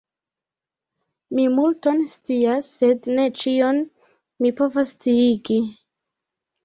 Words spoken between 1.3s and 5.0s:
Mi multon scias, sed ne ĉion mi povas